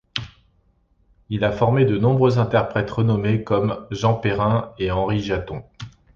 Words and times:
Il 1.29 1.43
a 1.43 1.51
formé 1.51 1.85
de 1.85 1.95
nombreux 1.99 2.39
interprètes 2.39 2.89
renommés 2.89 3.43
comme 3.43 3.85
Jean 3.91 4.15
Perrin 4.15 4.73
ou 4.79 4.87
Henri 4.89 5.19
Jaton. 5.19 5.63